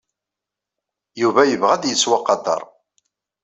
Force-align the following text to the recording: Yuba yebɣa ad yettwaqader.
Yuba 1.21 1.41
yebɣa 1.45 1.71
ad 1.75 1.83
yettwaqader. 1.87 2.61